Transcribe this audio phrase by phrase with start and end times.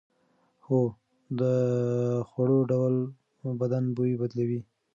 [0.65, 0.81] هو،
[1.39, 1.41] د
[2.29, 2.93] خوړو ډول
[3.61, 4.61] بدن بوی بدلوي.